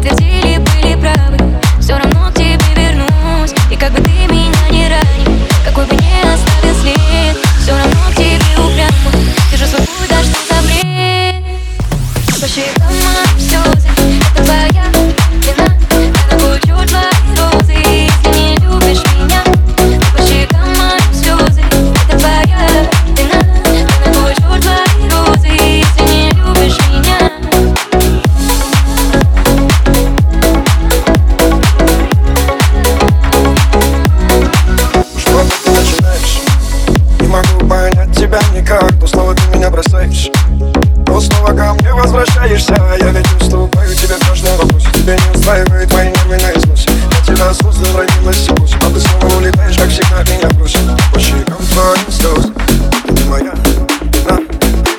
te 0.00 0.27
слышь 39.98 40.30
Но 41.06 41.20
снова 41.20 41.48
ко 41.48 41.74
мне 41.74 41.92
возвращаешься 41.92 42.74
а 42.78 42.96
Я 42.98 43.10
ведь 43.10 43.26
уступаю 43.40 43.94
тебе 43.94 44.14
в 44.14 44.28
каждом 44.28 44.56
вопросе 44.56 44.88
Тебя 44.94 45.16
не 45.16 45.36
устраивают 45.36 45.90
твои 45.90 46.08
нервы 46.08 46.36
на 46.36 46.52
износе 46.52 46.90
Я 46.90 47.34
тебя 47.34 47.54
создал, 47.54 48.00
родилась 48.00 48.38
сегодня 48.38 48.76
А 48.82 48.90
ты 48.90 49.00
снова 49.00 49.36
улетаешь, 49.36 49.76
как 49.76 49.88
всегда, 49.88 50.22
меня 50.22 50.48
бросил 50.50 50.80
По 51.12 51.18
щекам 51.18 51.56
твоим 51.72 52.10
слез. 52.10 52.46
Ты 53.06 53.24
моя 53.24 53.54
вина. 53.54 54.40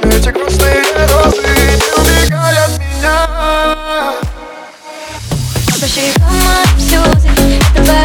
Эти 0.03 0.29
грустные 0.29 0.83
розы 1.13 1.41
не 1.41 2.02
убегай 2.02 2.57
от 2.57 2.79
меня. 2.79 3.27
По 5.79 5.87
щекам 5.87 6.33
моим 6.45 6.79
слезы 6.79 7.29
Это 7.75 7.98